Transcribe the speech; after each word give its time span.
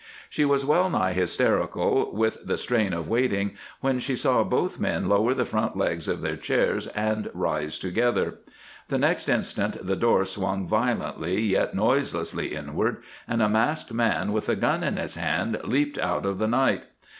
She 0.31 0.45
was 0.45 0.65
well 0.65 0.89
nigh 0.89 1.13
hysterical 1.13 2.09
with 2.11 2.39
the 2.43 2.57
strain 2.57 2.91
of 2.91 3.07
waiting, 3.07 3.51
when 3.81 3.99
she 3.99 4.15
saw 4.15 4.43
both 4.43 4.79
men 4.79 5.07
lower 5.07 5.35
the 5.35 5.45
front 5.45 5.77
legs 5.77 6.07
of 6.07 6.21
their 6.21 6.37
chairs 6.37 6.87
and 6.87 7.29
rise 7.35 7.77
together. 7.77 8.39
The 8.87 8.97
next 8.97 9.29
instant 9.29 9.85
the 9.85 9.95
door 9.95 10.25
swung 10.25 10.65
violently 10.67 11.39
yet 11.41 11.75
noiselessly 11.75 12.47
inward 12.47 13.03
and 13.27 13.43
a 13.43 13.47
masked 13.47 13.93
man 13.93 14.31
with 14.33 14.49
a 14.49 14.55
gun 14.55 14.83
in 14.83 14.97
his 14.97 15.13
hand 15.13 15.61
leaped 15.65 15.99
out 15.99 16.25
of 16.25 16.39
the 16.39 16.47
night. 16.47 16.87